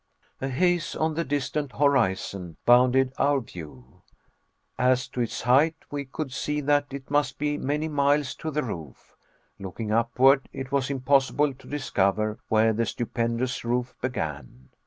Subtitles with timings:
[0.41, 4.01] A haze on the distant horizon bounded our view.
[4.75, 8.63] As to its height, we could see that it must be many miles to the
[8.63, 9.15] roof.
[9.59, 14.69] Looking upward, it was impossible to discover where the stupendous roof began.